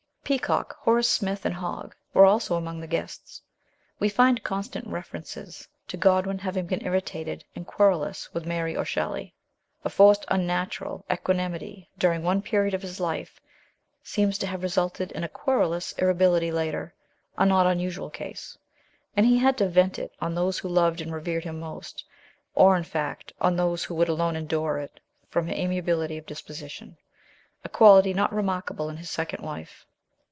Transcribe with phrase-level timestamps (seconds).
[0.23, 3.41] Peacock, Horace Smith, and Hogg were also among the guests.
[3.99, 9.33] We find constant references to Godwin having been irritated and querulous with Mary or Shelley.
[9.83, 13.41] A forced, unnatural, equanimity during one period of his life
[14.05, 16.93] seems to have resulted in a querulous irrita bility later
[17.37, 18.57] a not unusual case
[19.17, 22.05] and he had to vent it on those who loved and revered him most,
[22.55, 26.95] or in fact, on those who would alone endure it from amiability of disposition,
[27.65, 29.85] a quality not remarkable in his second wife.